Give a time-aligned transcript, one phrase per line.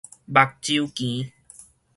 [0.25, 1.31] 目睭墘